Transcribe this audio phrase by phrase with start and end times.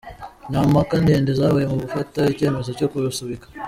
[0.51, 3.47] Nta mpaka ndende zabaye mu gufata icyemezo cyo kurusubika.